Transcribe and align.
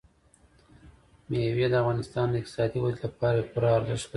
مېوې 1.29 1.67
د 1.69 1.73
افغانستان 1.83 2.27
د 2.29 2.35
اقتصادي 2.41 2.77
ودې 2.81 2.99
لپاره 3.07 3.47
پوره 3.51 3.69
ارزښت 3.77 4.05
لري. 4.05 4.09